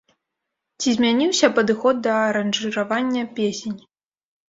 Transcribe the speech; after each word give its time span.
Ці 0.79 0.89
змяніўся 0.95 1.51
падыход 1.59 1.95
да 2.09 2.17
аранжыравання 2.25 3.23
песень? 3.41 3.81